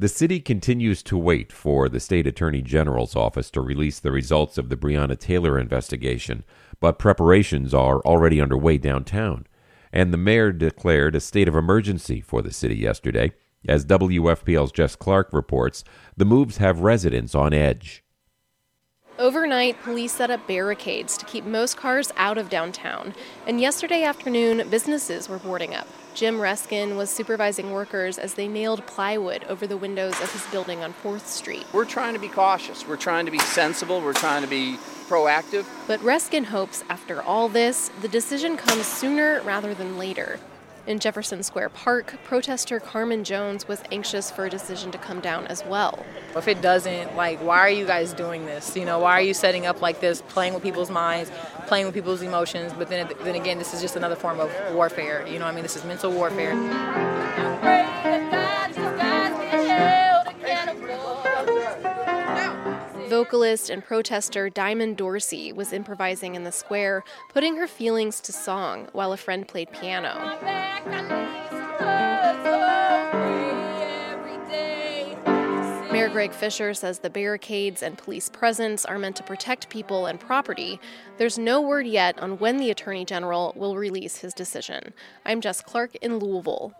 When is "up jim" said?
25.74-26.38